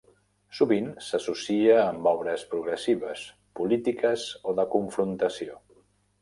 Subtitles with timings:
[0.59, 3.27] Sovint s'associa amb obres progressives,
[3.61, 5.61] polítiques o de confrontació.